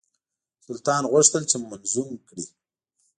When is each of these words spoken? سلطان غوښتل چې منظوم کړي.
سلطان 0.65 1.03
غوښتل 1.11 1.43
چې 1.51 1.57
منظوم 1.65 2.09
کړي. 2.27 2.45